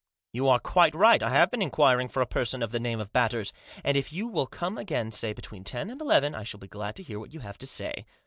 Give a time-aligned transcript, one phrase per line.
[0.33, 3.13] "You are quite right, I have been inquiring for a person of the name of
[3.13, 3.53] Batters.
[3.83, 6.95] And if you will come again, say, between ten and eleven, I shall be glad
[6.95, 8.07] to hear what you have to say.